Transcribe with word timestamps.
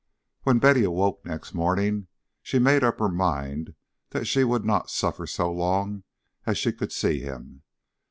XIX 0.39 0.45
When 0.45 0.57
Betty 0.57 0.83
awoke 0.83 1.23
next 1.25 1.53
morning, 1.53 2.07
she 2.41 2.57
made 2.57 2.83
up 2.83 2.97
her 2.97 3.07
mind 3.07 3.75
that 4.09 4.25
she 4.25 4.43
would 4.43 4.65
not 4.65 4.89
suffer 4.89 5.27
so 5.27 5.51
long 5.51 6.05
as 6.43 6.57
she 6.57 6.73
could 6.73 6.91
see 6.91 7.19
him. 7.19 7.61